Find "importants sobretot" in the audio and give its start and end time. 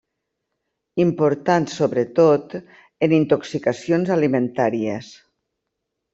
1.03-2.57